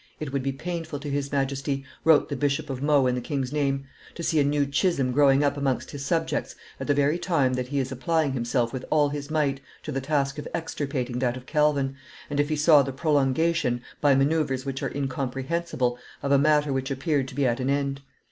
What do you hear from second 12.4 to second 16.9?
he saw the prolongation, by manoeuvres which are incomprehensible, of a matter which